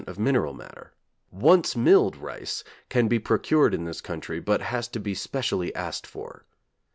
[0.07, 0.93] of mineral matter.
[1.29, 6.07] 'Once milled' rice can be procured in this country, but has to be specially asked
[6.07, 6.43] for.